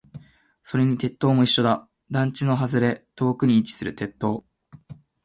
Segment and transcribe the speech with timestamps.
[0.63, 1.87] それに鉄塔も一緒だ。
[2.09, 4.43] 団地の外れ、遠くに位置する鉄塔。